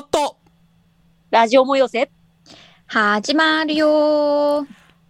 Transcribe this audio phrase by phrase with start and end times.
[0.00, 0.38] もっと。
[1.30, 2.10] ラジオも寄せ。
[2.86, 4.66] 始まるよ。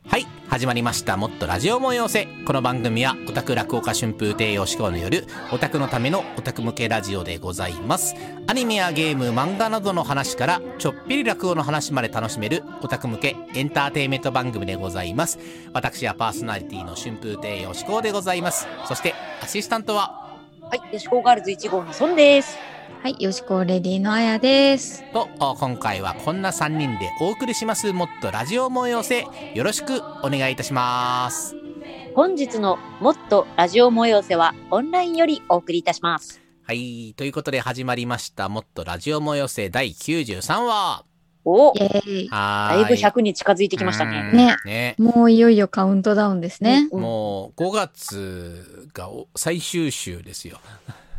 [0.08, 1.16] はい始まりました。
[1.16, 2.26] もっとラジオもよせ。
[2.44, 8.16] この番組はオタク落語家春風亭よしこのよるオタクのためのオタク向けラジオでございます。
[8.48, 15.38] アニメやゲーム漫画などの話からちょっぴり落語の話まで楽しめるオタク向けエンターテインメント番組でございます。
[15.72, 18.66] 私はパーソナリティの春風亭よしこでございます。
[18.88, 20.36] そしてアシスタントは？
[20.62, 22.58] はい、よしこガールズ1号のソンです。
[23.02, 25.02] はい、よしこレディのあやです。
[25.12, 31.54] と今回はこんな3人でお送りしますもっとラジオもよせよろしくお願いいたします
[32.14, 36.40] 本日のもっとラジオも寄せはオンラインよりお送りいたします。
[36.64, 37.14] はい。
[37.16, 38.48] ということで始まりました。
[38.48, 41.04] もっとラジオもよせ第93話。
[41.44, 41.72] お。
[41.74, 44.30] だいぶ100に近づいてきましたね。
[44.32, 44.94] うんねね。
[44.98, 46.88] もういよいよカウントダウンですね。
[46.92, 50.58] うんもう5月がお最終週ですよ。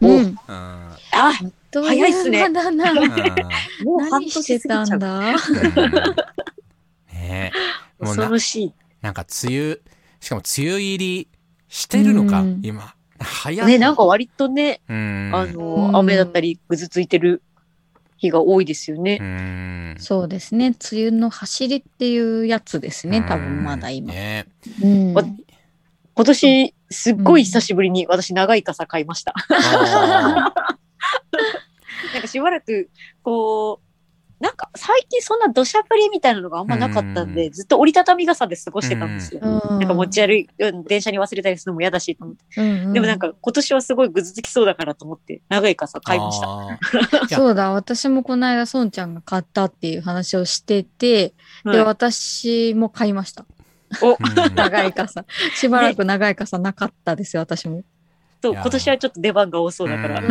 [0.02, 0.16] おうん。
[0.16, 0.36] うん。
[0.48, 0.98] あ、
[1.72, 2.50] と早いっすね。
[2.50, 4.98] もう半何年してた過ぎちゃ
[7.14, 7.52] ね
[8.00, 8.73] もうな恐ろしい。
[9.02, 9.78] なんか梅雨、
[10.20, 11.28] しかも梅雨入り
[11.67, 12.94] してるのか、うん今。
[13.20, 13.67] 早い。
[13.67, 15.31] ね、なんか割とね、うん。
[15.34, 17.44] あうの、ん雨だったりぐずついてる
[18.18, 19.18] 日が多いですようね。
[19.18, 19.95] ん。
[20.00, 20.75] そうですね。
[20.92, 23.23] 梅雨の走りっていうやつですね。
[23.28, 24.14] 多分まだうん今。
[24.14, 24.47] ね
[24.81, 25.14] うん。
[25.14, 25.23] わ
[26.14, 29.34] 今年、すっごい久しぶりに私長い傘買いました。
[29.50, 30.53] あ
[32.14, 32.89] なんかしばらく、
[33.23, 33.92] こう、
[34.42, 39.42] なんか最近そんな土砂降りみたいなのがあんまなかったんで、うんずっと折りたたみ傘で過ごしてたんですよ。
[39.44, 42.44] うんなんか持ち歩い、うん電車に忘れたりするのも嫌だしと思って。
[42.58, 47.30] うんうんでもなんか今年はすごいぐずつきそうだからと思って、長い傘買いました。
[47.36, 53.45] そうだ、私もこの間、孫ちゃんが買ったっていう話をしてて、で、はい私も買いました。
[54.02, 55.25] お、うん長い傘。
[55.56, 57.84] しばらく長い傘なかったですよ、私も。
[58.42, 60.22] そう、今年はちょっと出番が多そうだから。
[60.22, 60.23] い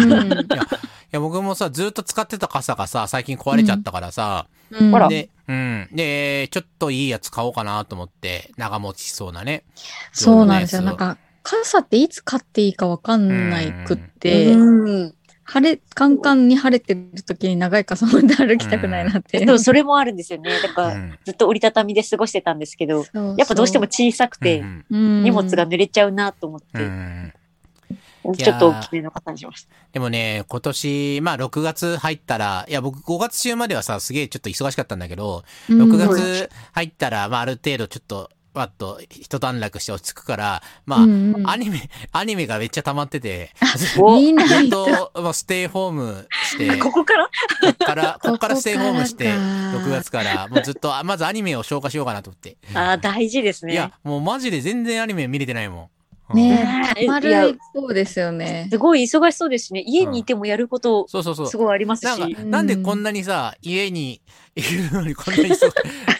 [1.11, 5.88] や、僕もさ、ずっと使ってた傘がさ、最近壊れちゃったからさ、うんほらで、うん。
[5.92, 9.64] で、ちょっといいやつ買おうかなと思って、長持ちしそうなね。
[10.12, 10.83] そうなんですよ。
[10.83, 15.15] なんか、傘っていつ買っていいかわかんないくって、うん。
[15.50, 19.44] 晴れ、カンカンに晴れてる時に長い傘持って歩きたくないなって。
[19.44, 20.49] でもそれもあるんですよね。
[20.62, 21.19] だから、うん。
[21.25, 23.34] ずっと折りたたみで過ごしてたんですけど、そうそう。
[23.37, 28.34] やっぱどうしても小さくて、荷物が濡れちゃうなと思っうんうて、ん。
[28.37, 29.71] ちょっと大きめの傘にしました。
[29.93, 35.83] でもね、今年、まあ6月入ったら、いや僕5月中まではさ、すげえちょっと忙しかったんだけど、うん。
[35.83, 43.50] 6月入ったら、まあある程度ちょっと、わっと一段落して落ち着くから、まあ、うんうんアニメ、 アニメがめっちゃ溜まってて、
[43.99, 45.11] お見なずっいと。
[45.15, 47.25] と、もうステイホームして、 ここから？
[47.27, 52.56] こっから、こっからステイホームして、ここからか6月から、もうずっと、あまずアニメを消化しようかなと思って。
[52.75, 53.72] ああ、大事ですね。
[53.72, 55.83] いや、もうマジで全然アニメ見れてないもん。
[55.84, 55.89] うん
[56.33, 58.69] ねえ、まる一方ですよね。
[58.71, 59.83] すごい忙しそうですしね。
[59.84, 61.56] 家にいてもやることそうそうそうす。
[61.56, 64.21] ごいありますなんかし。、なんでこんなにさ、家に
[64.55, 65.72] いるのにこんなにそう、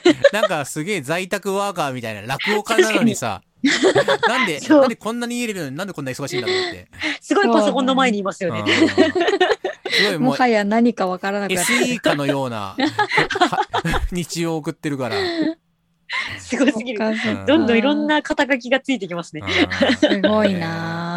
[0.33, 3.43] なんかすげえ在宅ワーカーみたいな落語家なのにさ、
[4.29, 6.89] なんで、そうなんでこんなに家にいるのになんでこんな忙しいんだろうって。
[7.21, 8.61] すごいパソコンの前にいますよね。
[8.61, 8.67] うん
[9.93, 11.73] すごいもはや何かわからなくなって。
[11.73, 12.77] SE かのような
[14.13, 15.17] 日常を送ってるから。
[16.39, 17.05] すごすぎる。
[17.05, 19.43] うんどんどんいろんな肩書きがついてきますね。
[19.43, 21.10] うん すごいまあなぁ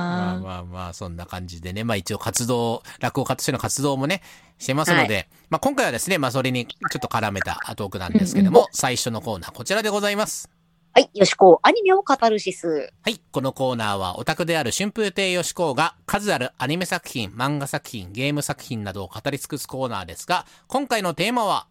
[0.43, 1.83] まあまあ、そんな感じでね。
[1.83, 4.21] まあ一応活動、落語家としての活動もね、
[4.59, 10.49] してますので、まあ今回はですね、まあそれにちょっと絡めたトークなんですけども、最初のコーナーこちらでございます。
[10.95, 12.93] はい、よしこ、アニメを語るシス。
[13.01, 13.19] はい。
[13.31, 21.65] このコーナーはオタクである春風亭よしこうが数あるアニメ作品、漫画作品、ゲーム作品などを語り尽くすコーナーですが、今回のテーマは、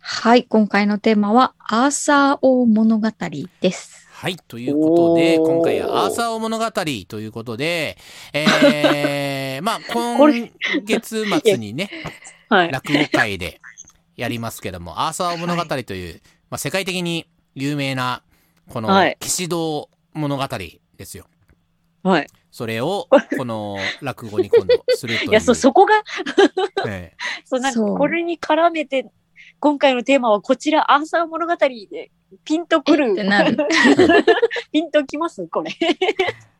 [0.00, 3.10] はい、今回のテーマは、アーサー王物語
[3.60, 4.03] です。
[4.24, 4.36] はい。
[4.36, 7.98] ということで、今回はアーサー王物語ということで、
[8.32, 10.50] えー、まあ今
[10.82, 11.90] 月末にね、
[12.48, 12.72] はい。
[12.72, 13.60] 落語会で
[14.16, 18.22] やりますけども、アーサー物語という、まあ、世界的に有名な、
[18.70, 20.48] このはい、騎士道物語
[20.96, 21.26] ですよ。
[22.02, 22.26] はい。
[22.50, 25.30] それを、 この落語に今度するという。
[25.32, 26.02] いや、そう、そこが、
[26.86, 29.04] ええ そう、なんかこれに絡めて、
[29.64, 32.10] 今回のテーマはこちら、アーサー物語で、
[32.44, 33.08] ピンとくる。
[33.08, 33.56] えってなる。
[34.72, 35.48] ピンときます？
[35.48, 35.70] これ。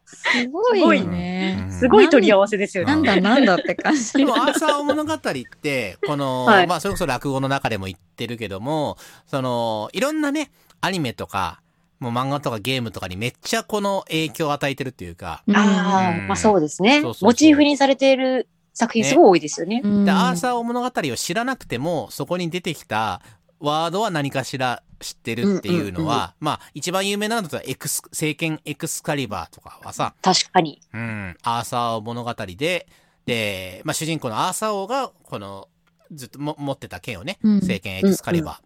[0.06, 1.58] すごいよね。
[1.66, 2.94] うんすごい取り合わせですよね。
[2.94, 4.14] なんだなんだって感じ。
[4.14, 5.18] でも、アーサー物語っ
[5.60, 8.96] て、この、 はいまあ、それこそ落語の中でも言ってるけども、
[9.26, 10.50] その、いろんなね、
[10.80, 11.60] アニメとか、
[12.00, 19.80] もう漫画とかゲームとかにめっちゃこの影響を与えてるっていうか、ああ、うんまあそうですねそうそうそうモチーフにされている作品すごい多いですよね。
[19.82, 20.04] うん。
[20.04, 23.22] で、アーサー物語を知らなくても、そこに出てきた
[23.60, 30.80] ワードは何かしら知ってるっていうのは、うんうんまあ、一番有名なのだとエクス、聖剣エクスカリバーとかはさ、確かに。
[30.92, 32.88] うん、アーサー物語で、
[33.26, 35.68] で、まあ、主人公のアーサー王が、この、
[36.12, 37.60] ずっとも持ってた剣をね、うん。
[37.62, 38.58] 聖剣エクスカリバーっ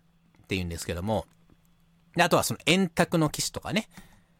[0.48, 1.26] て言うんですけども、
[2.16, 3.88] であとはその円卓の騎士とかね、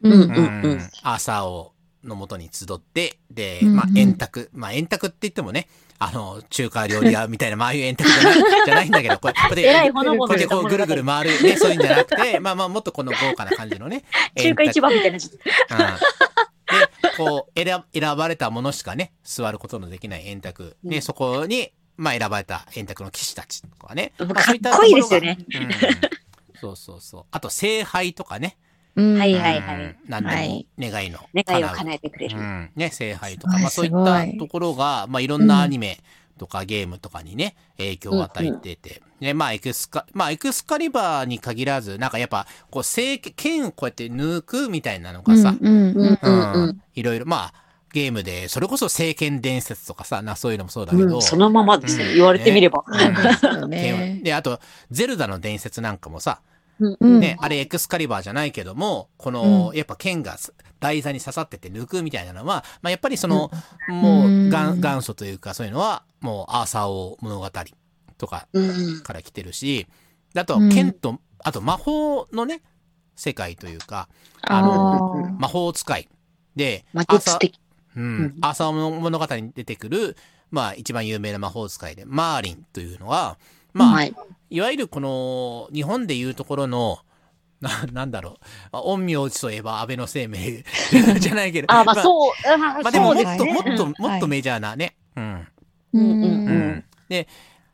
[0.01, 0.13] うん。
[0.13, 0.33] うんう
[0.75, 1.73] んアーサー王
[2.03, 5.67] のもとに集って、で、まあ円卓、まあ円卓って言ってもね、
[5.99, 8.35] あの、中華料理屋みたいな、まあああいう円卓じゃない
[8.65, 14.03] じゃないんだけど、これ、これで、 これでこうぐるぐる回る、ね、そういうんじゃなくて、 まあまあもっとこの豪華な感じのね、
[14.37, 15.17] 中華一番みたいな。
[15.17, 20.77] うん、で、こう選、選ばれたものしかね、座ることのできない円卓。
[20.83, 24.13] で、うんそこに、まあ選ばれた円卓の騎士たちとかね。
[24.17, 24.27] かっ
[24.77, 25.37] こいいですよね。
[25.53, 25.69] うん
[26.61, 27.25] そうそうそう。
[27.31, 28.57] あと、聖杯とかね。
[28.95, 29.17] うん。
[29.17, 29.83] はいはいはい。
[29.83, 29.95] うん。
[30.07, 30.67] 何でもはい。
[30.79, 32.37] 願いの願いを叶えてくれる。
[32.37, 35.99] うん、ね、聖杯とか、まあそういったところが、まあいろんなアニメ
[36.37, 46.51] とかゲームとかにね、影響を与えてて、ね、まあエクスカ、まあエクスカリバーに限らず、なんかやっぱ、こう、聖剣をこうやって抜くみたいなのがさ、うんうんうんうん。
[46.51, 46.69] ううん。
[46.69, 47.53] んいろいろ、まあ、
[47.91, 52.05] ゲームで、それこそ聖剣伝説とかさ、な、そういうのもそうだけど、うん、そのままですね。
[52.05, 52.83] うん言われてみれば。
[53.67, 54.19] ね。
[54.21, 54.59] をで、あと、
[54.91, 60.37] ゼルダの伝説なんかもさ、うんうんね、あれエクスカリバーじゃないけども、この、やっぱ剣が
[60.79, 63.51] 台座に刺さってて抜くみたいなのは、まあやっぱりその、
[63.87, 67.49] もう元元祖というかそういうのは、もうアーサー王物語
[68.17, 69.01] とかうん。
[69.01, 69.87] から来てるし、
[70.35, 70.69] あとうん。
[70.69, 72.61] 剣と、あと魔法のね、
[73.15, 74.07] 世界というか、
[74.43, 76.07] ああのー魔法使い
[76.55, 77.59] で、魔アーサー術的。
[77.95, 78.03] うん。
[78.03, 78.37] うん。
[78.41, 80.15] アーサー物語に出てくる、
[80.51, 83.37] まあ一番有名な魔法使いで、マーリンというのは、
[83.79, 84.15] まあ、はい。
[84.51, 86.99] いわゆるこの日本でいうところの
[87.61, 88.33] ななんだろう、
[88.71, 90.63] まあ、陰陽師といえば安倍の生命
[91.19, 91.67] じゃないけど。
[91.69, 92.31] あ、まあう、そう。
[92.47, 93.93] あまあ、でももっと、ねもっと、うん。
[93.97, 95.47] もっとメジャーなね、うん。
[95.93, 96.69] うんうんううん。
[96.77, 97.27] んで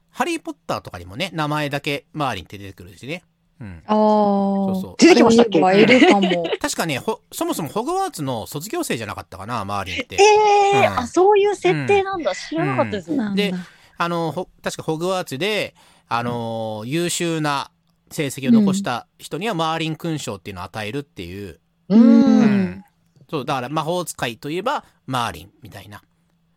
[0.09, 3.23] ハリー・ポッターとかにもね名前だけマーリンって出てくるしね、
[3.59, 3.95] うん、ああ。
[3.95, 4.95] そうそう。
[4.97, 5.59] 出てきましたっけ？
[5.59, 6.45] いるかも。
[6.59, 10.15] 確かねほそもそもホグワーツの卒業生じゃなかったかなマーリンって。
[10.15, 10.99] ええうん。
[10.99, 12.33] あ、そういう設定なんだ。
[12.33, 13.11] 知らなかったです。
[13.11, 13.51] ね。
[13.51, 13.53] で
[13.97, 15.75] あのほ確かホグワーツで
[16.07, 17.71] あの優秀な
[18.11, 21.59] 成績を残した人にはマーリン勲章っていうのを与えるっていう、
[21.89, 21.95] う。
[21.95, 22.39] うん。
[22.39, 22.83] うん。
[23.29, 26.01] そうだから魔法使いといえばマーリンみたいな。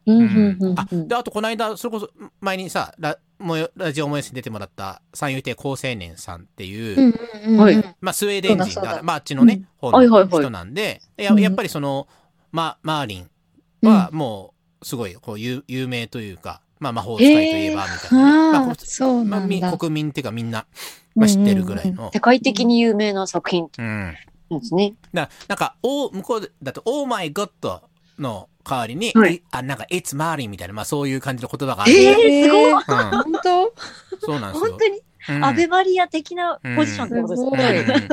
[0.07, 0.75] うんうん。
[0.79, 3.19] あうんであとこの間それこそ前にさラ
[3.77, 7.15] ラジオもえに出てもらった三遊亭高青年さんっていう、うん
[7.47, 7.61] うんうん。
[7.61, 7.97] はい。
[8.01, 10.29] まあ、スウェーデン人だまあ、あっちのね、方のはいはいはい。
[10.29, 11.41] 人なんで、やうん。
[11.41, 12.09] やっぱりその、
[12.51, 13.31] ま、マーリン
[13.83, 19.77] はもうすごいこう有有名というか、まあ、魔法使いといえばみたいなね、まあそうまあ。
[19.77, 20.67] 国民っていうかみんな、
[21.15, 22.11] まあ、知ってるぐらいの。
[22.13, 24.15] 世界的に有名な作品うん。
[24.51, 24.95] なんですね。
[25.13, 27.83] だなんか、お向こうだと、オーマイゴッド
[28.19, 31.93] の代わりに、はいいあ、なんか、It's マーリンみたいな、まあそういう感じの言葉がある。
[31.93, 33.75] えーすごいうん、本当？
[34.21, 34.79] そうなんですよ本。
[34.79, 38.09] 当に、うんアベマリア的なポジションってことですうんね。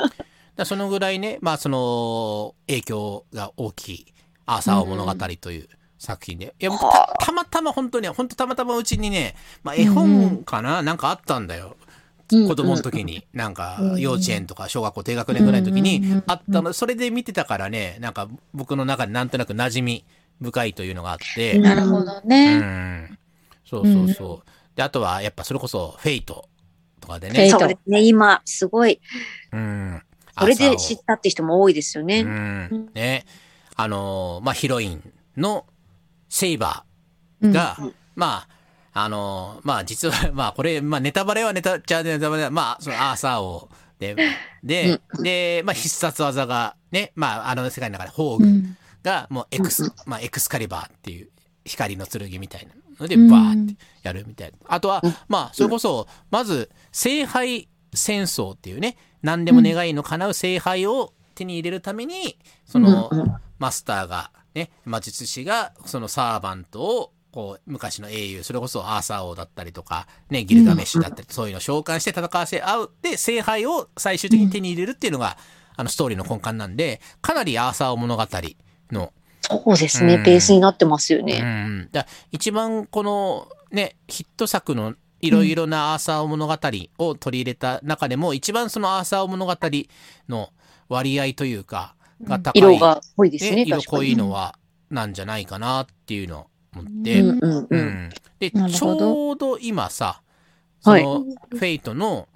[0.57, 4.05] だそのぐらいね、まあその影響が大きい
[4.45, 5.69] アーサー王物語という
[6.05, 6.55] 作品で。
[6.59, 11.75] いや、僕たたまたま本当に、本当たまたまうちにね、まあ絵本かな、なんかあったんだよ。
[11.79, 11.85] うん
[12.27, 20.05] 子供の時に、なんか幼稚園とか小学校低学年ぐらいの時にうんあったの、それで見てたからね、なんか僕の中でなんとなく馴染み
[20.41, 22.57] 深いというのがあって、うんなるほどうね。
[22.57, 23.19] ん。
[23.63, 24.49] そうそうそう。
[24.75, 26.49] で、あとはやっぱそれこそフェイト
[26.99, 28.01] とかでねそうですね。
[28.01, 28.99] 今、すごい、
[29.51, 30.01] うん。
[30.39, 32.23] それで知ったって人も多いですようね。
[32.23, 32.89] ん。
[32.95, 33.25] ね。
[33.75, 35.65] あのーまあ、ヒロインの
[36.35, 37.77] セイバーが、
[38.13, 38.45] ま
[38.91, 44.17] あ、あのーまあ、実は、 まあ、これ、まあ、ネタバレはネタ、じゃあネタバレは、まあ、そのアーサー王 で、
[44.61, 48.77] で、で、まあ、必殺技が、ね、まあ、あの世界の中で宝具うん。
[49.01, 51.29] が、もうエクス、まあ、エクスカリバーっていう
[51.63, 53.29] 光の剣みたいなので、うん。
[53.29, 54.57] バーってやるみたいな。
[54.67, 63.09] あとは、まあ、それこそ、まず、聖杯戦争っていうね、何でも願いの叶う聖杯を手に入れるために、その、
[63.57, 72.91] マスターが、ね、魔術師が、そのサーバントを、こう、昔の英雄、それこそアーサー王だったりとか、ね、ギルガメッシュだったり、そういうのを召喚して戦わせ合う。
[73.01, 75.37] で、聖杯を最終的に手に入れるっていうのが、
[75.75, 78.25] あの、ストーリーの根幹なんで、かなりアーサー王物語
[78.91, 80.15] の、そうですね。
[80.15, 81.39] うんベースになってますようね。
[81.39, 86.57] ん、だ一番このねヒット作のいろいろなアーサー物語
[86.97, 89.55] を取り入れた中でも、一番そのアーサー物語
[90.29, 90.49] の
[90.87, 93.57] 割合というかが高い、色が濃いですね。
[93.57, 94.57] ね色濃いのは
[94.89, 97.79] なんじゃないかなっていうのを思って、うんうんううん。
[97.79, 100.21] んでちょうど今さ
[100.81, 102.27] そはいの Fate の、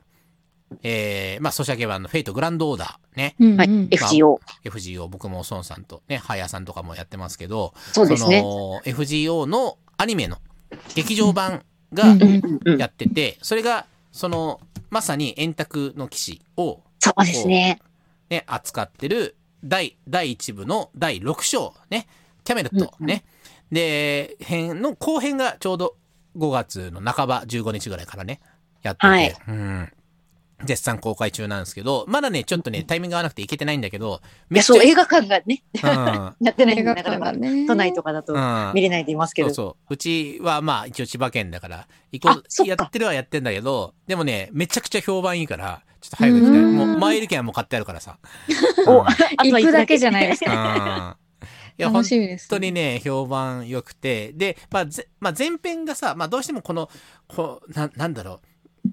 [0.83, 3.67] えーまあソシャゲ版の Fate Grand Order ねはい。
[3.67, 4.39] うんうん FGO。
[4.63, 8.41] FGO 僕も孫さんとねハヤさんとかもやってますけどそうですね。
[8.41, 10.38] の FGO のアニメの
[10.95, 12.05] 劇場版が
[12.77, 14.59] やってて、それが、その、
[14.89, 17.79] まさに円卓の騎士を、そうですね。
[18.29, 22.08] ね、扱ってる第、第1部の第6章、ね、
[22.44, 23.24] キャメルットね。
[23.72, 25.96] で、編の後編がちょうど
[26.38, 28.39] 5月の半ば15日ぐらいからね、
[28.82, 29.94] やってて、はいうん。
[30.66, 36.36] 絶賛公開中なんですけど、まだね、ちょっとね、タイミング合わなくていけてないんだけど、いや、そう、映画館がね、うん。
[36.46, 37.68] やってないん映画でなかなか館がね。
[37.68, 39.50] 都内とかだとうん見れないでいますけど。
[39.50, 39.94] そうそう。
[39.94, 46.60] うちはまあ一応千葉県だから、行こう、やってるはやってんだけど、でもね、めちゃくちちゃ評判いいから、っと早く行きたい。
[46.62, 48.18] うんもう、マイル券はもう買ってあるからさ。
[48.88, 49.06] お
[49.44, 51.18] 行くだけじゃないですうんか。
[51.78, 52.50] いや、本楽しみです。
[52.50, 56.89] 当にね、評判良くて、で、まあ、ぜまあ、前編がさ、まあ、どうしてもこの、
[57.28, 58.48] こう、な、なんだろう、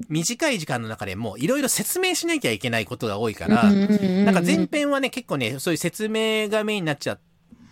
[0.08, 7.20] 短い時間の中でもういろいろ説明しなきゃいけないことが多いから、なんか前編はね、結構ね、そういう説明がメインになっちゃっ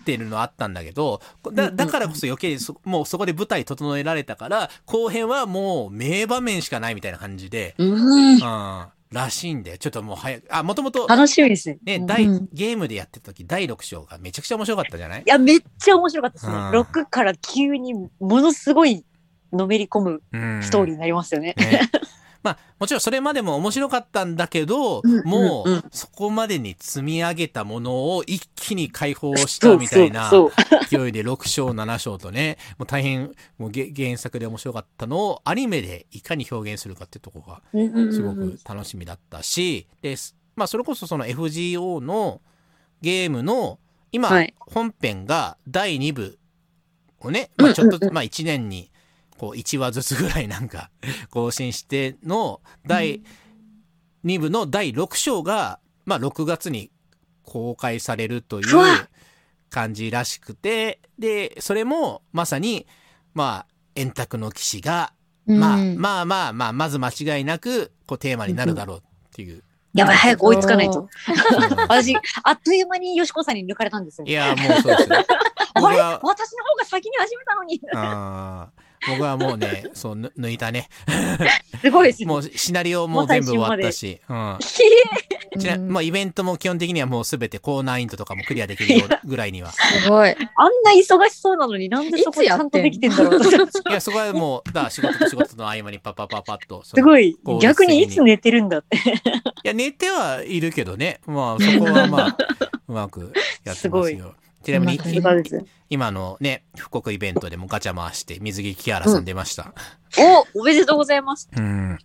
[0.05, 1.21] てるのあったんだけど、
[1.53, 8.35] だだからこそ余計にそ、もうそこで舞台整えられたから、後編はもう名場面しかないみたいな感じで、うん。
[8.35, 11.78] うん、らしいんで、ちょっともう早く、あ、もともと、楽しみですね。
[11.85, 15.21] ね、うん第、ゲームでやってた時、第6章がめちゃくちゃ面白かったじゃない？
[15.21, 16.52] いや、めっちゃ面白かったですね。
[16.52, 19.04] うん6から急にものすごい
[19.52, 21.54] のめり込むうんストーリーになりますよね。
[21.56, 21.80] ね。
[22.45, 30.31] まあ、もちろんそれまでも面白かったんだけど、うんもう、そこまでに積み上げたものを一気に解放したみたいな
[30.89, 42.43] 勢いで6章、7章とね、もう大変、もうげ原作で面白かったのをアニメでいかに表現するかってとこがすごく楽しみだったし、で、すまあそれこそその FGO の
[43.01, 43.79] ゲームの
[44.13, 44.55] 今、はい。
[44.59, 46.39] 本編が第2部
[47.21, 48.91] をね、まあちょっと、まあ1年に
[49.38, 50.91] こう1話ずつぐらいなんか
[51.31, 53.23] 更新しての第
[54.25, 56.91] 2部の第6章が、まあ6月に
[57.43, 58.67] 公開されるという
[59.71, 62.87] 感じらしくて、で、それもまさに、
[63.35, 65.12] まあ円卓の騎士が
[65.47, 69.62] まあ、うんまあまあまあ、まず間違いなく、こう、テーマになるだろうっていう。
[69.93, 71.00] やばい、早く追いつかないと。
[71.00, 71.09] うん
[71.88, 74.33] 私、あっという間によしこさんに抜かれたんですよい。
[74.33, 75.17] や、もうそうですよ。
[75.17, 75.99] あれ？
[76.23, 77.81] 私の方が先に始めたのに。
[77.95, 80.89] あー僕はもうね、 そう、ぬ抜いたね。
[81.81, 82.27] すごいですね。
[82.27, 84.59] もうシナリオも全部終わったし、うん。
[85.59, 89.73] ちな、うんまあ、イベントも基本的にはもうすべて高難易度とかもクリアできるぐらいには。
[89.73, 90.31] すごい。
[90.31, 90.37] あん
[90.85, 93.51] な忙しそうなのになんでそこちゃんとできてんだろうと。
[93.51, 96.83] いや、そこはもう、だ仕事と仕事の合間にパッパッパッパッと。
[96.85, 97.37] すごい。
[97.61, 98.97] 逆にいつ寝てるんだって。
[98.97, 99.01] い
[99.65, 101.21] や、寝てはいるけどね。
[101.27, 102.37] まあ、そこはまあ、
[102.89, 103.33] うまく
[103.65, 104.35] やってますすよ。
[104.64, 105.00] ちなみに。
[105.90, 109.73] 今のね、福国イベントでもガチャ回して、水着キアラさん出ました。
[110.54, 111.49] お、おめでとうございます。
[111.56, 111.99] うん。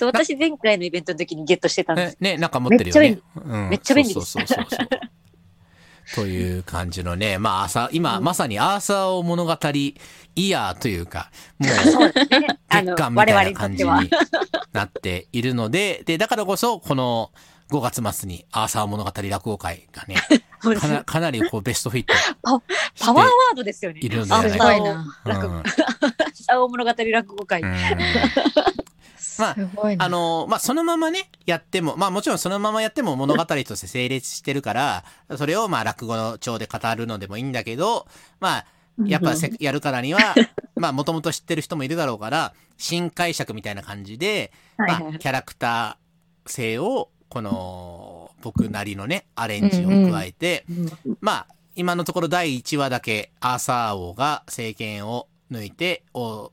[0.00, 2.16] 私前回のイベントの時にゲットしてたんです。
[2.20, 3.18] ね、ね、なんか持ってるよね。
[3.44, 4.88] うんめっちゃ便利ですそうそうそうそう。
[6.14, 9.52] という感じのね、まあ朝、今、まさにアーサーを物語
[10.34, 12.58] イヤーというか、もう、ね。
[12.68, 14.10] 月間みたいな感じに。
[14.72, 17.30] なっているので、で、だからこそ、この
[17.70, 20.16] 5月末にアーサー物語落語会がね、
[20.64, 24.00] かなかなりこうベストフィットパワーワードですよね。
[24.02, 24.92] いるんじゃないかな。
[24.92, 25.62] うん
[26.34, 27.62] サオ 物語落語会。
[27.62, 27.74] うん
[29.16, 29.42] す
[29.74, 30.04] ごいな。
[30.04, 35.04] あの、まあ、そのままね、やっても、まあ、もちろんそのままやっても物語として成立してるから、
[35.36, 38.06] それをまあ、落語調で語るのでもいいんだけど、
[38.38, 38.66] まあ、
[39.04, 40.20] やっぱせやるからには、
[40.76, 50.66] まあ、もともと知ってる人もいるだろうから、新解釈みたいな感じで、まあ、キャラクター性を、この、僕なりのね、アレンジを加えて、
[51.22, 56.52] まあ、今のところ第1話だけ、アーサー王が政権を抜いて、王、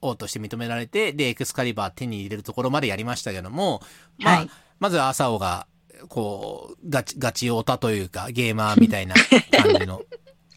[0.00, 3.82] 王として認められて、で、エクスカリバー手に入れるところまでやりましたけども、
[4.20, 4.50] まあ、はい。
[4.80, 5.66] まずアーサー王が、
[6.08, 9.14] こう、ガチ、ガチオタというか、ゲーマーみたいな
[9.50, 10.00] 感じの。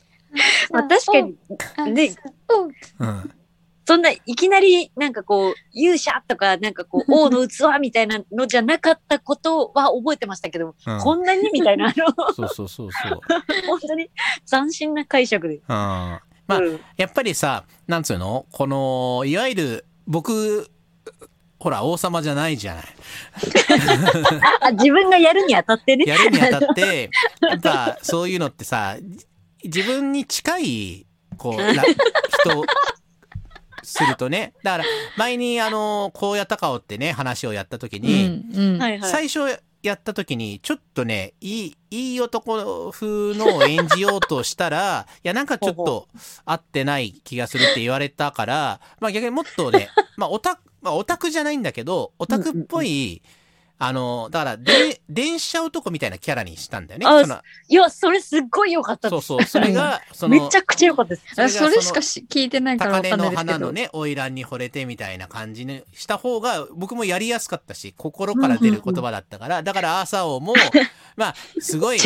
[0.72, 2.16] まあ確かに、ね、
[3.00, 3.32] うん。
[3.88, 13.20] そんないきなりなんかこう勇者とかなんかこう 王の器みたいなのじゃなかったことは覚えてましたけど、うんこんなにみたいなあのそうそうそうそう。
[13.68, 14.10] 本当に
[14.50, 15.56] 斬新な解釈で。
[15.56, 15.62] うん。
[15.68, 18.46] まあうんやっぱりさ、なんつうの？
[18.52, 20.70] この、いわゆる、僕、
[21.60, 22.86] ほら、王様じゃないじゃない。
[24.62, 26.06] あ自分がやるにあたってね。
[26.06, 27.10] やるにあたって、
[27.42, 29.26] やっぱ、そういうのってさ、じ
[29.64, 31.06] 自分に近い、
[31.38, 32.64] こう、ら人、
[33.86, 34.54] するとね。
[34.64, 34.84] だから、
[35.18, 39.02] 前に、あの、荒野高尾ってね、話をやった時に、うんうん。
[39.02, 46.08] 最初やった時に、ちょっとね、いい、いい男風のを演じようとしたら、 いや、なんかちょっと
[46.46, 53.22] 合ってない気がするって言われたから、まあ逆にもっとね、まあオタク、まあオタクじゃないんだけど、オタクっぽい、
[53.78, 57.06] あの、だから、で、電車男みたいなキャラにしたんだよね。
[57.06, 59.28] あそのいや、それすっごい良かったです。
[59.28, 61.42] そうそう、それが、そのめち、ゃくちゃ良かったです。
[61.42, 63.36] あそれしかしし聞いてないからかんないですけど。
[63.36, 70.54] 花のね、花魁に惚れてみたいな感じにした方が、僕もやりやすかったし、心から出る言葉だったから、だからアーサー王も、
[71.18, 72.00] まあ、すごい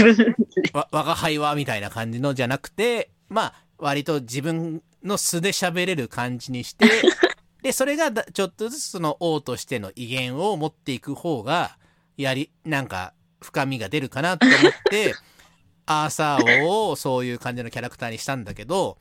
[0.74, 6.88] わ我が輩はみたいな感じのじゃなくて、まあ、割と自分の素で喋れる感じにして、
[7.62, 11.78] で、それがだちょっとずつその王としての威厳を持っていく方が、
[12.18, 15.14] やり、なんか、深みが出るかなと思って、
[15.86, 18.98] アーサー王をそういう感じのキャラクターにしたんだけど、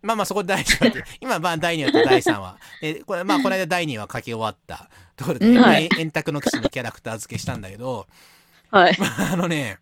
[0.00, 2.58] まあまあそこで第1話って、今まあ第2話と第3話。
[2.80, 8.06] で、これまあこの間第2話書き終わったところで、うんはい円卓の騎士のキャラクター付けしたんだけど、
[8.70, 8.96] はい。
[9.32, 9.78] あのね、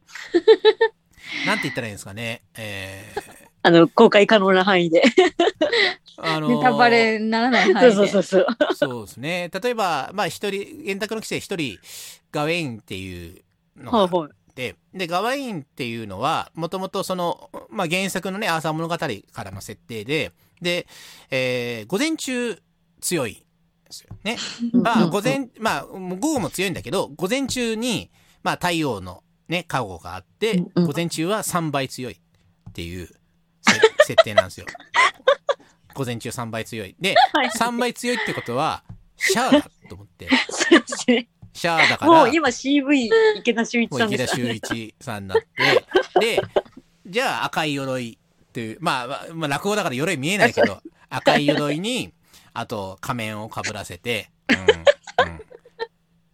[1.46, 2.42] なんて言ったらいいんですかね。
[2.54, 3.22] えー、
[3.62, 5.02] あの、公開可能な範囲で。
[6.22, 7.92] あのーネタバレにならない範囲で。
[7.94, 8.74] そうそうそうそう。
[8.74, 9.50] そうですね。
[9.52, 11.78] 例えば、まあ一人、円卓の騎士で一人、
[12.30, 13.42] ガウェインっていう
[13.76, 14.30] のがはいはい。
[14.54, 19.08] で、で、ガワインっていうのは、もともとその、まあ、原作のね、アーサー物語か
[19.44, 20.86] らの設定で、で、
[21.30, 22.58] えー午前中
[23.00, 23.40] 強いんで
[23.90, 24.36] すよね。
[24.72, 28.10] まあ、うん午前、まあ、もう午後も強いんだけど、午前中に、
[28.42, 33.06] まあ、太陽のね、加護があって午前中は3倍強いっていう
[33.60, 33.80] せ
[34.14, 34.66] 設定なんですよ。
[35.94, 36.96] 午前中3倍強い。
[37.00, 38.82] で、 はい3倍強いってことは、
[39.16, 40.28] シャアだと思って。
[41.54, 44.22] シャアだから、もう今 CV 池田修一さんです。
[44.24, 45.38] 池田修一さんになっ
[46.18, 46.42] て、で、
[47.06, 50.80] じゃあ赤い鎧っていう、まあ、まあ、まあ、落語だから鎧見えないけど、
[51.10, 52.12] 赤い鎧に、
[52.54, 55.40] あと仮面をかぶらせて、うん、うん。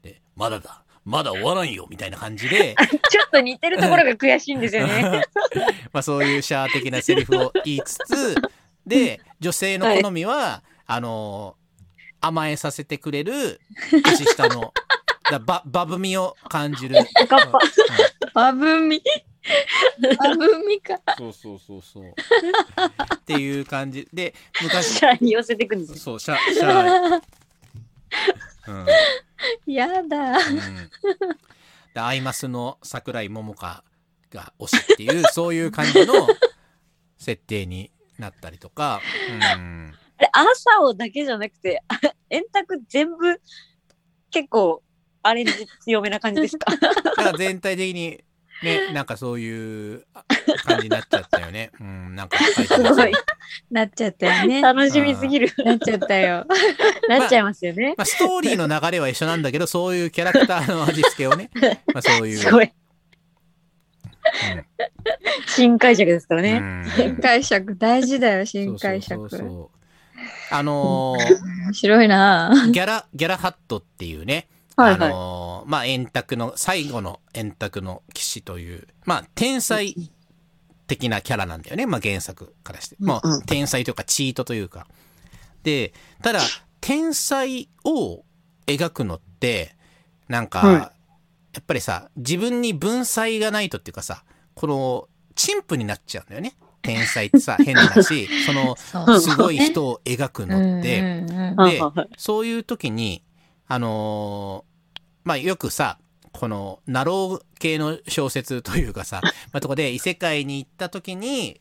[0.03, 2.75] で、まだだ、まだ終わらんよ、みたいな感じで、
[3.11, 5.25] ちょっと似てるところが悔しいんですよね。
[5.93, 8.35] まあそういうシャア的なセリフを言いつつ、
[8.89, 11.57] で、女性の好みは、あの、
[12.21, 13.61] 甘えさせてくれる
[14.05, 14.73] 年下の、
[15.31, 16.97] だババブみを感じる。
[18.35, 19.03] バブミ。
[20.19, 20.99] バブミか。
[21.17, 22.15] そうそうそうそう。
[23.15, 25.97] っていう感じで、昔、シャアに寄せていくんですよ。
[25.97, 27.23] そう、シャ、シャ、
[28.69, 28.81] うん。
[28.81, 28.85] う
[29.67, 29.73] ん。
[29.73, 30.39] やだ。
[31.95, 33.85] で、アイマスの桜井桃香
[34.31, 36.29] が推しっていう、そういう感じの
[37.19, 39.95] 設定になったりとか、うん。
[40.19, 41.99] あれ、アーサー王だけじゃなくて、あ
[42.31, 43.41] 円卓全部
[44.31, 44.83] 結構
[45.23, 46.75] アレンジ強めな感じですか？
[46.77, 48.23] だから全体的に、
[48.63, 50.25] ね、なんかそういうあ
[50.65, 51.71] 感じになっちゃったよね。
[51.81, 53.13] うん、なんかすすごい
[53.71, 54.61] なっちゃったよね。
[54.61, 55.53] 楽しみすぎる。
[55.65, 56.45] なっちゃったよ。
[57.09, 57.95] なっちゃいますよね。
[57.97, 61.51] まあ、ストーリーの流れは一緒なんだけど、そういうキャラクターの味付けをね、
[61.95, 62.39] まあ、そういう。
[62.39, 62.73] すごい。
[64.55, 64.65] うん。
[65.47, 66.59] 新解釈ですからね。
[66.59, 66.85] うん。
[66.97, 67.77] 新解釈。
[67.77, 69.15] 大事だよ、新解釈。
[69.21, 69.79] そうそうそうそう。
[70.51, 72.69] あのー面白いな。
[72.73, 75.11] ギャラ、ギャラハットっていうね、はいはい。
[75.11, 79.95] あのーまあ、円卓の、最後の円卓の騎士という、まあ、天才
[80.87, 82.97] 的なキャラなんだよね、まあ、原作からして。
[82.99, 83.33] もうん。
[83.35, 84.87] うう、天才というか、チートというか。
[85.63, 86.41] で、ただ、
[86.81, 88.25] 天才を
[88.67, 89.77] 描くのって、
[90.29, 90.98] なんか、はい
[91.59, 94.23] やっぱりさ、自分に文才がないとっていうかさ、
[94.55, 96.57] この、陳腐になっちゃうんだよね。
[96.83, 98.77] 天才ってさ、 変だし、その、
[99.21, 101.83] すごい人を描くのって、で
[102.17, 103.25] そういう時に、
[103.67, 105.99] あのーまあ、よくさ、
[106.33, 109.21] この、ナロー系の小説というかさ、
[109.53, 111.61] まあ、とこで異世界に行った時に、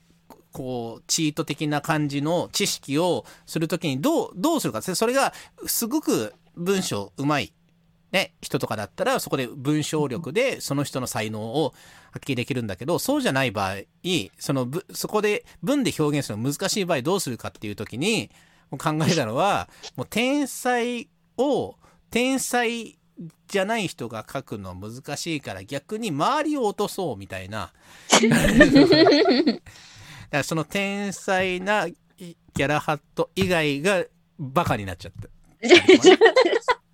[0.52, 4.84] こう、チート的な感じの知識をするときにどう、どうするか。
[4.84, 5.34] それが、
[5.66, 7.52] すごく文章うまい、
[8.12, 11.74] ね、人とかだったら、そこで文章力でその人の才能を
[12.12, 13.76] 発揮できるんだけど、そうじゃない場合、
[14.39, 18.32] そのぶ、そこで文で表現するの難しい場合どうするかっていうときに、
[18.72, 21.76] 考えたのは、もう天才を、
[22.10, 22.98] 天才
[23.48, 27.74] じゃない人が書くの難しいから逆に周りを落とそうみたいな。
[28.20, 28.41] だか
[30.32, 34.06] らその天才なギャラハット以外が
[34.39, 35.30] バカになっちゃった。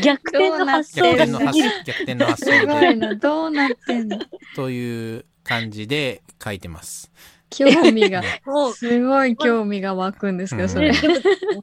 [0.00, 1.70] 逆転の発逆想が転の発すぎる。
[1.84, 4.18] 逆転の発す想でごいな、どうなってんの？
[4.56, 7.10] という感じで書いてます。
[7.50, 8.22] 興味が、
[8.74, 10.92] すごい興味が湧くんですけど、それ。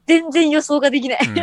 [0.06, 1.18] 全然予想ができない。
[1.26, 1.36] うん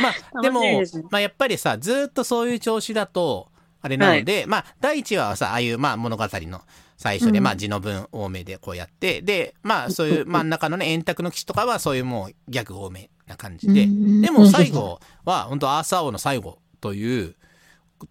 [0.00, 0.62] まあでも
[1.10, 3.48] まあやっぱりさずっとそういう調子だと
[3.82, 6.62] あれなので、まあ第一話はさああいうまあ物語の
[7.02, 13.86] 最初で、うんまあ字の文多めでこうやってでまあそういう真ん中のね円卓の騎士とかはそういうもうギャグ多めな感じで、
[14.20, 17.34] でも最後は本当アーサー王の最後という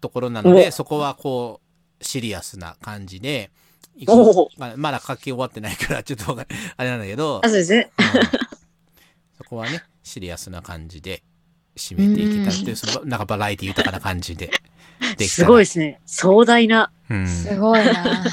[0.00, 1.60] ところなのでそこはこ
[2.00, 3.50] うシリアスな感じで。
[4.56, 6.32] まあまだ書き終わってないからちょっと
[6.76, 7.90] あれなんだけどあ、そうですね。
[7.98, 8.04] うん
[9.36, 11.22] そこはね、シリアスな感じで
[11.76, 14.50] 締めていけたっていう、そのなんかバラエティ豊かな感じで
[15.16, 16.00] できたすごいですね。
[16.06, 16.92] 壮大な。
[17.10, 17.26] うん。
[17.26, 18.24] すごいな。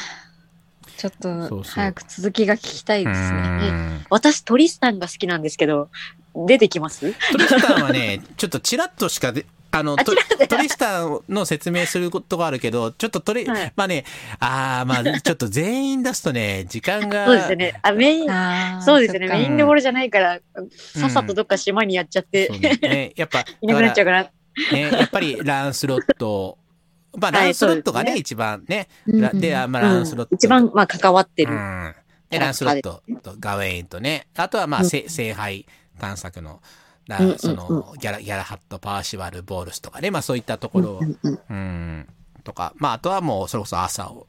[1.00, 3.70] ちょっと早く続きが聞きたいですね。
[3.72, 5.90] うん私、トリスタンが好きなんですけど、
[6.36, 7.14] 出てきます？
[7.32, 14.04] トリスタンはね、 ちょっとチラッとしかであの、あトリスタンの説明することがあるけど、ちょっとトリ、はいまあね、
[14.40, 17.28] ああ、まあ、ちょっと全員出すとね、時間が。
[17.28, 17.80] そうですよね。
[17.82, 19.30] あ、メイン、そうですよね。
[19.30, 20.40] メインどころじゃないから、
[20.76, 24.24] さっさとどっか島にやっちゃって、そうねねやっぱ、 いなくなっちゃうだから。
[24.26, 24.32] か
[24.72, 26.58] らね、やっぱりランスロット、
[27.20, 29.96] まあ、はいランスロットがね、一番ね、で、あまあ、うん。
[29.96, 30.36] ランスロット。
[30.36, 31.54] 一番、まあ、関わってる。
[31.54, 31.96] うん。
[32.30, 35.66] で、ランスロットとガウェインとね、あとはまあ、聖杯
[36.00, 36.62] 探索の、
[37.08, 41.02] だその、ギャラ、ギャラハット、パーシバル、ボールスとかね、まあそういったところを、
[41.50, 42.08] うん
[42.44, 44.28] とか、まああとはもう、それこそ朝を、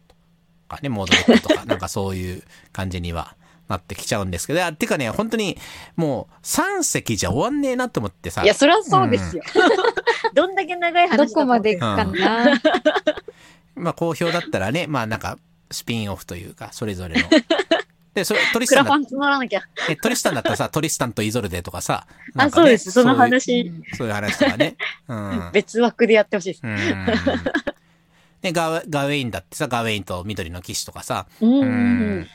[0.69, 3.37] とかね、モードレットとか、 なんかそういう感じには
[3.71, 5.57] なってきちゃうんですけど、あてかね、本当に、
[5.97, 9.43] もう、3席じゃ終わんねえなと思ってさい、や、そりゃそうですよ。
[10.35, 12.61] どんだけ長い話だどこまで行くかな。
[13.77, 15.39] まあ好評だったらね、まあなんか、
[15.71, 17.29] スピンオフというか、それぞれの。
[18.13, 19.63] で、それ、トリスタンだクラファン募らなきゃ。
[19.89, 22.91] えトリスタンだったらさ、トリスタンとイゾルデとかさ、かねそうです。
[22.91, 24.77] そのういう話、そういう話とかね。
[25.07, 25.51] うん。
[25.53, 26.61] 別枠でやってほしいです。
[26.65, 26.77] うん。
[28.43, 32.29] で、ガウガウェインだってさ、ガウェインと緑の騎士とかさ、うんうんううんん。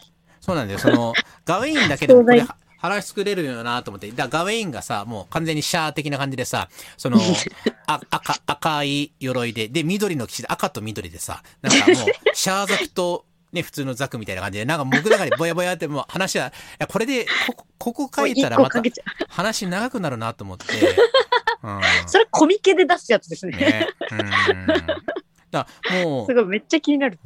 [0.46, 0.80] そうなんだよ。
[0.80, 4.12] その、 ガウェインだけでもこれ壮話作れるよなと思って。
[4.12, 7.20] だガウェインがさ、もう完全にシャー的な感じでさ、その、
[7.88, 11.96] あ赤、赤い鎧で、で、緑の騎士で、赤と緑でさ、なんかもう、
[12.36, 18.84] シャーザクと、ね、普通のザクみたいな感じで、なんか僕の中でぼやぼやってもう話は、いや、これで、ここ、ここ書いたらまた
[19.30, 20.66] 話長くなるなと思って。
[21.64, 21.82] うん。
[22.06, 23.58] それコミケで出すやつですね。
[23.58, 23.88] ね。
[24.12, 24.68] うん。
[25.50, 25.68] だ
[26.04, 27.18] もすごい、めっちゃ気になる。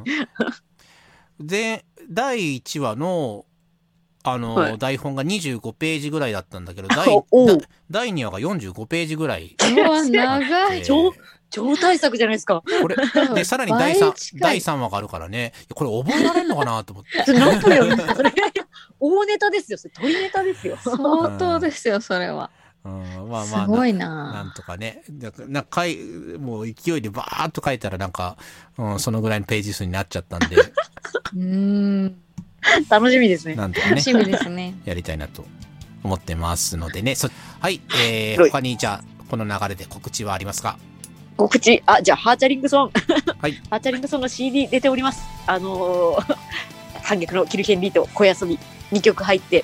[1.39, 3.45] う、で、第1話の、
[4.23, 9.55] あの、はい台本が25ページぐらいだったんだけど、第おおうだ第2話が45ページぐらい。
[9.59, 10.83] うわ、長い。
[10.83, 11.13] 超
[11.49, 12.61] 超大作じゃないですか。
[12.81, 12.95] これ、
[13.33, 17.23] で、さらに第3、倍近い第3話があるからね、いやこれ覚えられるのかなと思って。
[17.25, 18.15] それ何分よ。
[18.15, 18.33] それ、
[18.99, 19.77] 大ネタですよ。
[19.77, 20.77] それ鳥ネタですよ。
[20.83, 20.97] 相
[21.37, 22.51] 当ですよ、それは。
[22.85, 24.43] うん、まあまあ、すごいなな。
[24.43, 25.03] んとかね。
[25.09, 25.97] だからなんか書い、
[26.37, 28.37] もう勢いでバーっと書いたらなんか、
[28.77, 30.55] うん、そのぐらいのページ数になっちゃったんで、
[31.35, 31.41] うー
[32.05, 32.15] ん。
[32.89, 33.55] 楽しみですね。
[33.55, 33.91] なんとかね。
[33.91, 34.75] 楽しみですね。
[34.85, 35.45] やりたいなと
[36.03, 37.15] 思ってますのでね。
[37.15, 40.77] そはい、えー、はい他にじゃあ、この流れで告知はありますか？
[41.37, 42.91] 告知、あ、じゃあ、ハーチャリングソン。
[43.39, 43.53] はい。
[43.69, 45.21] ハーチャリングソンの CD 出ております。
[45.47, 46.35] あのー、
[47.01, 48.59] 反逆のキルヘンリーと小遊び
[48.91, 49.63] 2曲入って、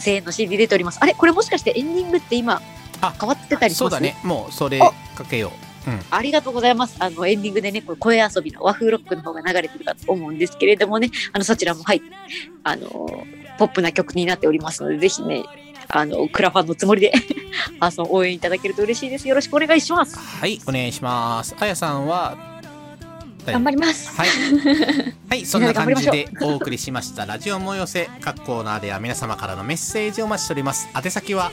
[0.00, 0.98] 1000円の CD 出ております。
[1.00, 1.14] あれ？
[1.14, 2.60] これもしかしてエンディングって今、
[3.00, 3.78] あ変わってたりします？
[3.78, 4.16] そうだね。
[4.24, 5.73] もう、それあかけよう。
[5.86, 6.00] うん。
[6.10, 6.96] ありがとうございます。
[6.98, 12.02] あの、エンディングでね、これ声遊びの和風ロックの方が流れてるかと思うんですけれどもね、あの、そちらも、はい、
[12.62, 12.88] あの、
[13.58, 15.44] ポップな曲になっておりますので、ぜひね、
[15.88, 17.12] あの、クラファンのつもりで、
[17.80, 19.28] あの、応援いただけると嬉しいです。
[19.28, 20.18] よろしくお願いします。
[20.18, 21.54] はい、お願いします。
[21.58, 22.54] あやさんは、
[23.46, 24.10] 頑張ります。
[24.16, 24.28] はい。
[25.28, 27.26] はい、そんな感じでお送りしました。
[27.26, 30.88] ラジオも寄せ、各コーナーでは皆様からのメッセージをお待ちしております。
[30.96, 31.52] 宛先は、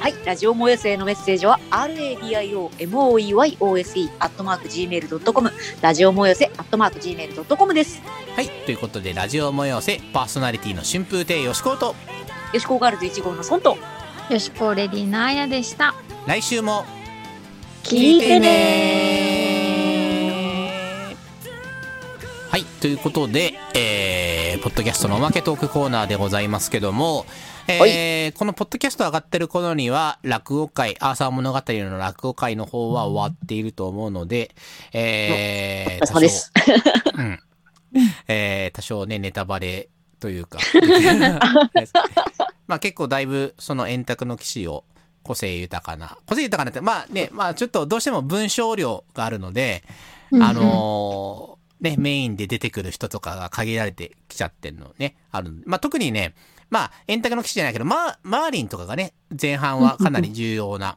[0.00, 8.00] はい、ラジオもよせへのメッセージは、radiomoeyose、アットマーク gmail.com、ラジオもよせ、アットマーク gmail.com です。
[8.34, 11.94] はい、ということで、ラジオも寄せ、パーソナリティの春風亭よしこと、
[12.54, 13.76] よしこガールズ1号のソンと、
[14.30, 15.94] よしこレディナーヤでした。
[16.26, 16.86] 来週も。
[17.82, 20.00] 聞いてね
[22.48, 27.26] はい、ということで、えー、ポッドキャストのおまけトークコーナーでございますけども、
[27.72, 34.54] えー、このポッドキャスト上がってる頃には、落語会、アーサー物語の落語会の方は終わっていると思うので、
[34.92, 36.06] えー。
[37.16, 37.38] うん。
[38.28, 39.88] えー、多少ね、ネタバレ
[40.20, 40.58] というか。
[42.66, 44.84] まあ結構だいぶその円卓の騎士を
[45.24, 49.82] 個性豊かな、個性豊かなって、まあね、まあちょっとどうしても文章量があるので、
[50.32, 55.50] あのーね、メインで出てくる人とかが限られてきちゃってるのね、ある。
[55.66, 56.34] まあ特にね、
[56.70, 60.96] まあ円卓の騎士じゃないけど、まあ、マーリンとかがね、前半はかなり重要な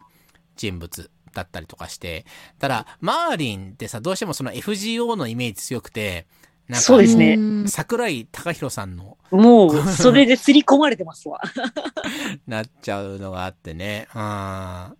[0.55, 2.25] 人物だったりとかして、
[2.59, 6.27] ただ、マーリンってさ、どうしてもその FGO のイメージ強くて、
[6.67, 11.41] なんかそうですねうん桜井貴弘さんのもう、それで刷り込まれてますわ。
[12.47, 14.07] なっちゃうのがあってね。
[14.13, 14.19] うん。
[14.19, 14.95] ま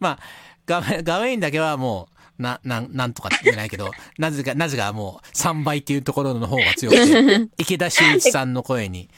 [0.00, 0.18] あ、
[0.66, 9.10] ガウガウェインだけはもう、な、なん、なんとかって言えないけど、なぜか、なぜかもう3倍っていうところの方が強くて、 池田修一さんの声に。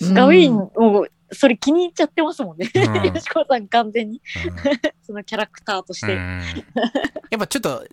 [0.00, 2.70] ガウィン、もう、それ気に入っちゃってますもんね。
[2.74, 3.14] うん。
[3.14, 4.54] よしこさん完全に、うん。
[5.02, 6.14] そのキャラクターとして。
[6.14, 6.42] うん。
[7.30, 7.86] やっぱちょっと、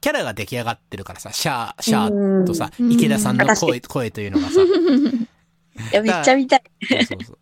[0.00, 2.92] キャラが出来上がってるからさ、シャー、シャーとさ、うん。
[2.92, 4.60] 池田さんの声、声というのがさ、
[5.92, 6.62] いや、めっちゃ見たい。
[7.06, 7.38] そうそう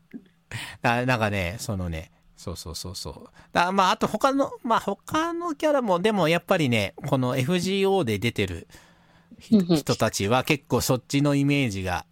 [0.82, 3.28] なんかね、そのね、そうそうそうそう。
[3.52, 8.68] だまあ、あと他の、まあ他のキャラも、でもやっぱりね、この FGO で出てる
[9.40, 12.06] 人たちは結構そっちのイメージが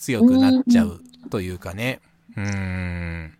[0.00, 2.00] 強くなっちゃうというかね。
[2.36, 3.34] うーん。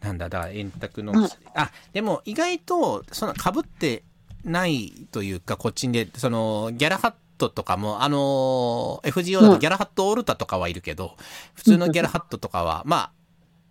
[0.00, 4.04] なんだ、だから円卓の、うんあ、でも意外と、その被って
[4.44, 11.16] ないというか、こっちで、その、ギャラハットとかも、あの、FGO だとギャラハットオルタとかはいるけど、
[11.54, 13.12] 普通のギャラハットとかは、まあ、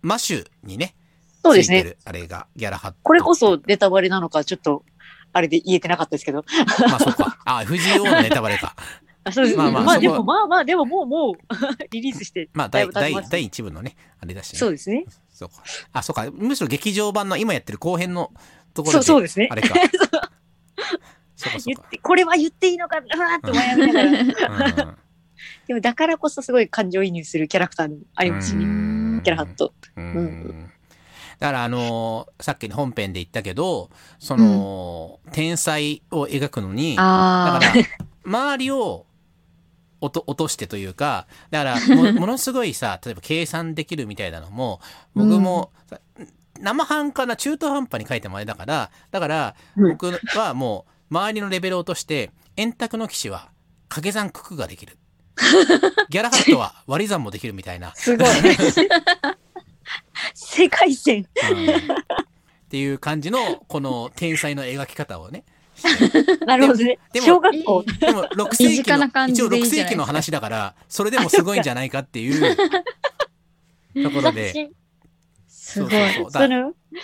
[0.02, 0.94] マッシュにね、
[1.42, 1.78] そうですね。
[1.78, 2.98] ついてるあれが、ギャラハット。
[3.02, 4.84] これこそネタバレなのか、ちょっと、
[5.32, 6.44] あれで言えてなかったですけど。
[6.88, 7.38] まあ、そうか。
[7.44, 8.76] あ、FGO のネタバレか。
[9.24, 9.56] あそうです。
[9.56, 11.34] まあまあまあでも、まあまあ、でももう、もう、
[11.90, 12.48] リリースして。
[12.52, 14.58] まあ、第、第第一部のね、あれだしね。
[14.58, 15.06] そうですね。
[15.30, 15.62] そうか。
[15.92, 16.30] あ、そうか。
[16.30, 18.32] むしろ劇場版の今やってる後編の
[18.74, 19.04] ところで。
[19.04, 19.54] そう、そうですねあ。
[19.54, 19.74] れか。
[19.74, 20.30] そうか、
[21.36, 21.58] そうか。
[21.66, 24.84] 言って、これは言っていいのかなーって悩みながら。
[24.84, 24.96] うん
[25.66, 28.64] でも、だからこそすごい感情移入するキャラクターでもありますしね。
[28.64, 29.72] うんキャラハット。
[29.96, 30.70] うん
[31.40, 37.72] だからあのーさっきの本編で言ったけど、その、天才を描くのに、だあから、
[38.24, 39.06] 周りを
[40.04, 44.80] 落と落としてというか、だからも、 ものすごいさ、例えば計算できるみたいなのも、
[45.14, 46.00] 僕も、さ
[46.60, 53.50] 生半可な中途半端に書いてもあれだから、だから、うん僕はもう、周りのレベルを落として、円卓の騎士は
[53.88, 54.98] 掛け算九九ができる。
[56.10, 57.92] ギャラハットは割り算もできるみたいな。
[57.96, 58.28] すごい。
[60.34, 61.26] 世界線。
[61.50, 61.68] うん
[62.64, 63.38] っていう感じの、
[63.68, 65.44] この天才の描き方をね。
[66.46, 66.98] なるほどね。
[67.12, 67.84] でも小学校。
[68.00, 72.56] でも、6身世紀の、一応感じでいい6じゃないですか世紀の話だから、それでもすごいんじゃないかっていう
[74.02, 74.70] ところで。
[75.48, 75.92] すごい。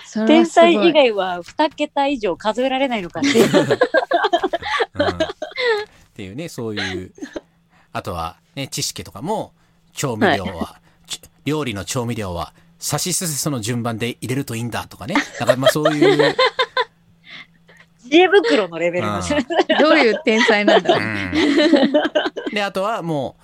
[0.06, 3.48] そ天才以外は2桁以上数えられないのかっていう。
[4.94, 7.12] うんっていうね、そういう。
[7.92, 9.54] あとは、ね、知識とかも、
[9.94, 15.14] 調味料は、ち料理の調味料は、さしすせその順番で入れるといいんだとかね。
[15.38, 16.36] だからまあそういう、
[18.10, 19.16] 知恵袋のレベルの。
[19.16, 19.20] うん
[19.80, 20.98] どういう天才なんだろう。
[21.00, 23.42] うん で、あとはもう、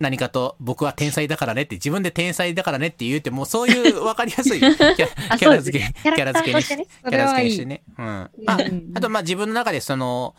[0.00, 7.82] 何かと僕は天才だからねって自分で天才だからねって言うってもうそういう分かりやすい キャラ付け、キャラ付けにしてねキャラ付けにしてね。
[7.96, 8.06] うん。
[8.06, 10.34] あうんあとまあ自分の中でその、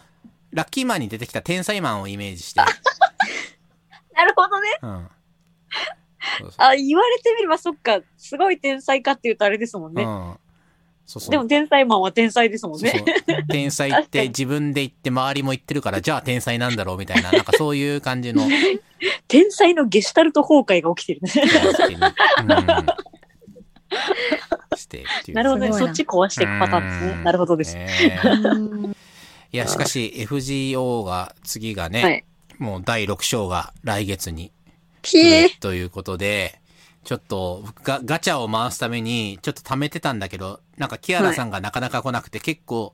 [0.52, 2.62] ラッキーマンに出てきた天才マンをイメージして。
[4.16, 4.70] なるほどね。
[4.82, 5.10] うん。
[6.40, 8.00] そうそうあ、言われてみればそっか。
[8.18, 10.04] すごい天才かっていうとあれですもんね。
[10.04, 10.38] うん。
[11.06, 11.32] そうそう。
[11.32, 13.06] でも天才マンは天才ですもんそうね。
[13.28, 18.44] そう 天才って自分で言って周りも言ってるから、じゃあ天才なんだろうみたいな、なんかそういう感じの
[19.28, 21.30] 天才のゲシュタルト崩壊が起きてるね。
[24.76, 25.36] してっていう。
[25.36, 25.74] なるほどね。
[25.74, 27.24] そっち壊していくパターンですね。
[27.24, 27.76] なるほどです。
[27.76, 28.96] ねうん
[29.52, 32.26] いや、しかし FGO が、次がね、はい。
[32.58, 34.52] もう第6章が来月に
[35.60, 36.60] ということで、
[37.06, 42.94] ちょっとガガチャを回すためにちょっと貯めてたんだけど、なんかキアラさんがなかなか来なくて結構、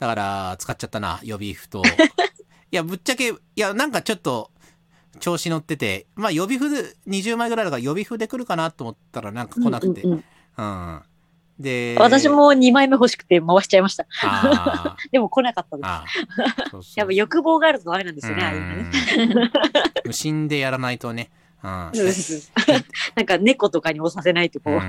[0.00, 1.80] だから使っちゃったな、予備符と。
[2.72, 4.50] いや、ぶっちゃけ、いや、なんかちょっと
[5.20, 10.02] 調子乗ってて、まあ予備符で20枚ぐらいだから予備符で来るかなと思ったらなんか来なくて。
[10.02, 10.18] うんうん
[10.56, 10.62] う
[10.96, 11.02] ん
[11.56, 14.08] で、私も2枚目欲しくて回しちゃいました。
[15.12, 15.86] でも来なかったです。
[15.86, 16.70] あー。
[16.70, 19.50] そうそうやっぱ欲望があるとダメなんですよね、ああいうのね。
[20.04, 21.30] 無心でやらないとね。
[23.14, 24.80] なんか猫とかに押させないとこう、うん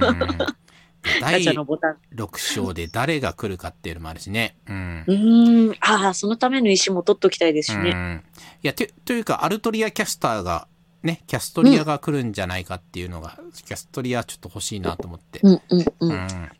[1.21, 1.97] ガ第チャのボタン。
[2.15, 4.57] 6章で誰が来るかっていうのもあるしね。
[4.67, 5.03] うん。
[5.07, 5.75] うーん。
[5.79, 7.91] ああ、そのための石も取っときたいですしね。
[7.91, 8.23] うん。
[8.63, 10.67] いや、て、というか、アルトリアキャスターが、
[11.03, 15.39] ね、キャストリアが来るんじゃないかっていうのが、キャストリアちょっと欲しいなと思って。
[15.43, 15.85] うんうんう。
[15.99, 16.51] うんん。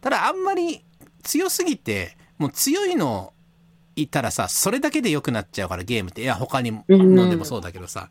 [0.00, 0.84] ただ、あんまり
[1.22, 3.32] 強すぎて、もう強いの
[3.94, 6.22] いたらさ、それだけで良くなっちゃうから、ゲームって。
[6.22, 8.10] いや、他にも、うんのでもそうだけどさ、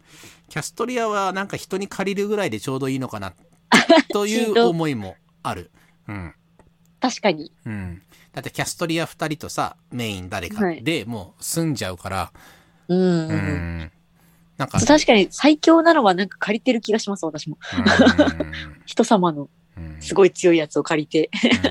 [0.52, 3.34] キャストリアはなんか人に借りるぐらいでちょうどいいのかな、
[4.12, 5.72] という思いもある。
[6.10, 6.34] うん。
[7.00, 7.54] 確かに。
[7.66, 8.02] うん。
[8.34, 12.34] だってキャストリア2人とさ、メイン誰かはいでもう済んじゃうから、
[12.90, 13.38] うんううんうん。
[13.84, 13.92] ん。
[14.58, 17.58] なんか、確かに最強なのはなんか借りてる気がします、私も。
[17.74, 18.52] うん
[18.86, 21.30] 人様のうんすごい強いやつを借りて。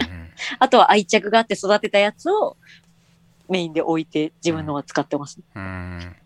[0.59, 2.57] あとは愛着があって育てたやつを
[3.51, 5.39] メインで置いて自分のは使ってます。
[5.55, 6.17] うん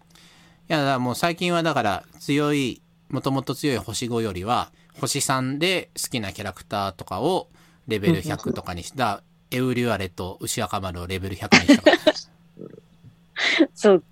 [0.69, 7.49] や、もう最近はだから強い、もともと強い星5よりは、星3で好きなキャラクターとかを
[7.89, 11.83] レベル100とかにした、エウリュアレと牛赤丸をレベル100にした。
[13.75, 14.05] そう。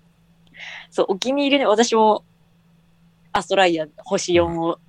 [0.91, 2.23] そう、お気に入りで私も
[3.31, 4.79] アストライア星4を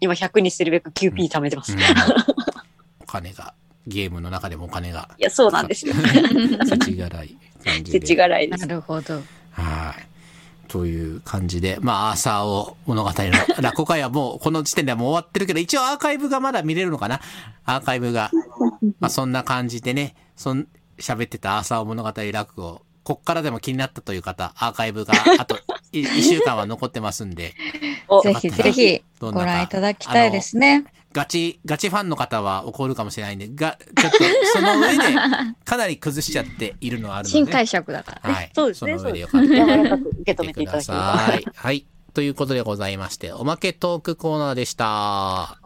[0.00, 1.72] 今100にするべく QP 貯めてます。
[1.72, 1.82] うんい
[3.00, 3.54] お金が、
[3.86, 5.94] ゲームの中でもお金が、や、そうなんですよ。
[5.94, 8.00] 世知辛い感じで。
[8.00, 8.66] 世知辛いでなす。
[8.66, 9.22] るほど。
[9.52, 10.13] はい。
[10.74, 13.30] という感じで、まあ、アーサーを物語の
[13.62, 17.20] 落語会はもう、この時点ではもう終わってるけど、一応アーカイブがまだ見れるのかな？
[17.64, 18.32] アーカイブが。
[18.98, 20.66] まあ、そんな感じでね、そん、
[20.98, 25.60] 喋ってたアーサー物語落語、こっからでも気になったという方、アーカイブが、あと、
[25.92, 27.54] い一週間は残ってますんで、
[28.08, 30.86] おぜひぜひご覧いただきたいですね。
[31.14, 34.18] ガチ、ガチファンの方は怒るかもしれないんで、が、ちょっと
[34.52, 34.98] その上で
[35.64, 37.38] かなり崩しちゃっているのはあるので。
[37.38, 38.34] 新解釈だからね。
[38.34, 38.50] はい。
[38.52, 41.16] そうですねその上でよかった柔ららかく受け止めていただければ。
[41.18, 41.44] さい。
[41.54, 41.86] はい。
[42.14, 45.63] ということでございまして、おまけトークコーナーでした。